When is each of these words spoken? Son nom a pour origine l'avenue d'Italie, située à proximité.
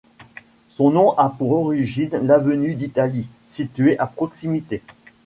Son 0.69 0.89
nom 0.89 1.11
a 1.19 1.29
pour 1.29 1.51
origine 1.51 2.09
l'avenue 2.23 2.73
d'Italie, 2.73 3.27
située 3.47 3.99
à 3.99 4.07
proximité. 4.07 4.81